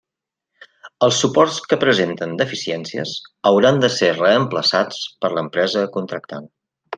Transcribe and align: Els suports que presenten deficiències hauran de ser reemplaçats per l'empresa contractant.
Els 1.07 1.19
suports 1.25 1.59
que 1.73 1.77
presenten 1.83 2.33
deficiències 2.39 3.13
hauran 3.51 3.77
de 3.87 3.91
ser 3.97 4.11
reemplaçats 4.17 5.05
per 5.23 5.33
l'empresa 5.37 5.87
contractant. 6.01 6.51